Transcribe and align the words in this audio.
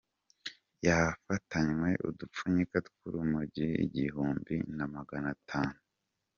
Yafatanywe 0.85 1.89
udupfunyika 2.07 2.77
tw’urumogi 2.87 3.67
igihumbi 3.85 4.55
na 4.75 4.85
maganatanu 4.93 5.77